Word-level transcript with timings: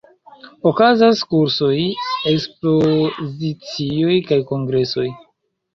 Okazas 0.69 1.21
kursoj, 1.33 1.77
ekspozicioj 2.33 4.19
kaj 4.33 4.45
kongresoj. 4.55 5.09